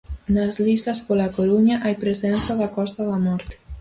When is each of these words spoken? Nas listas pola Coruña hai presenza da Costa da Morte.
Nas 0.35 0.55
listas 0.65 0.99
pola 1.07 1.33
Coruña 1.37 1.75
hai 1.83 1.95
presenza 2.03 2.53
da 2.61 2.69
Costa 2.77 3.01
da 3.11 3.17
Morte. 3.27 3.55